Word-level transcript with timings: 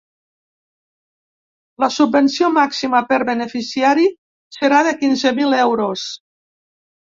La 1.83 1.89
subvenció 1.97 2.49
màxima 2.57 3.03
per 3.13 3.21
beneficiari 3.31 4.09
serà 4.61 4.83
de 4.91 4.99
quinze 5.05 5.37
mil 5.41 5.57
euros. 5.63 6.11